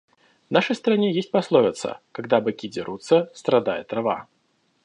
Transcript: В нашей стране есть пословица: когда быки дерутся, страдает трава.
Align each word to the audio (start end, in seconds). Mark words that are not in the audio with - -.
В 0.47 0.51
нашей 0.51 0.73
стране 0.75 1.11
есть 1.13 1.29
пословица: 1.29 1.99
когда 2.11 2.41
быки 2.41 2.67
дерутся, 2.67 3.29
страдает 3.35 3.89
трава. 3.89 4.25